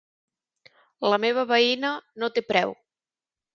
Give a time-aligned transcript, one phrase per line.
[1.13, 1.93] La meva veïna
[2.25, 2.77] no té preu.